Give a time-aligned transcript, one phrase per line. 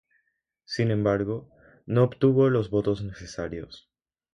[0.65, 1.47] Sin embargo,
[1.85, 3.87] no obtuvo los votos necesarios.